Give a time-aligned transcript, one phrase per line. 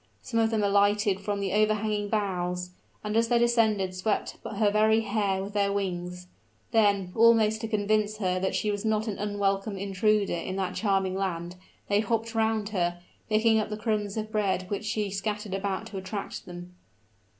[0.23, 2.71] Some of them alighted from the overhanging boughs,
[3.03, 6.25] and as they descended swept her very hair with their wings;
[6.71, 11.13] then, almost to convince her that she was not an unwelcome intruder in that charming
[11.13, 11.55] land,
[11.87, 15.97] they hopped round her, picking up the crumbs of bread which she scattered about to
[15.97, 16.73] attract them.